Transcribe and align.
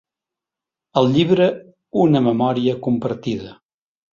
El 1.01 1.09
llibre 1.17 1.47
Una 2.07 2.25
memòria 2.31 2.77
compartida. 2.89 3.57